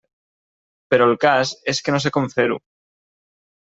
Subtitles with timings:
[0.95, 2.63] Però el cas és que no sé com fer-ho!